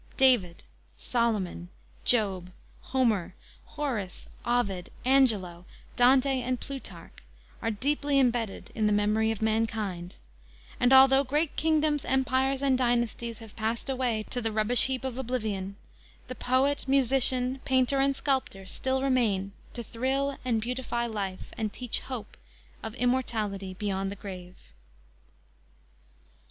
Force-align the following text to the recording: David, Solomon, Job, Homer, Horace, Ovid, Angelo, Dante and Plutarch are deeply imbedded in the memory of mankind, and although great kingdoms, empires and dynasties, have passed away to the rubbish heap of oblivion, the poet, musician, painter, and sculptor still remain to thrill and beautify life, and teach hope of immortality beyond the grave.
David, 0.17 0.63
Solomon, 0.97 1.69
Job, 2.05 2.49
Homer, 2.81 3.35
Horace, 3.65 4.27
Ovid, 4.43 4.89
Angelo, 5.05 5.63
Dante 5.95 6.41
and 6.41 6.59
Plutarch 6.59 7.11
are 7.61 7.69
deeply 7.69 8.17
imbedded 8.19 8.71
in 8.73 8.87
the 8.87 8.93
memory 8.93 9.29
of 9.29 9.43
mankind, 9.43 10.15
and 10.79 10.91
although 10.91 11.23
great 11.23 11.55
kingdoms, 11.55 12.03
empires 12.03 12.63
and 12.63 12.79
dynasties, 12.79 13.37
have 13.37 13.55
passed 13.55 13.91
away 13.91 14.23
to 14.31 14.41
the 14.41 14.51
rubbish 14.51 14.85
heap 14.87 15.03
of 15.03 15.19
oblivion, 15.19 15.75
the 16.27 16.33
poet, 16.33 16.83
musician, 16.87 17.61
painter, 17.63 17.99
and 17.99 18.15
sculptor 18.15 18.65
still 18.65 19.03
remain 19.03 19.51
to 19.73 19.83
thrill 19.83 20.35
and 20.43 20.61
beautify 20.61 21.05
life, 21.05 21.51
and 21.55 21.71
teach 21.73 21.99
hope 21.99 22.37
of 22.81 22.95
immortality 22.95 23.75
beyond 23.75 24.11
the 24.11 24.15
grave. 24.15 24.55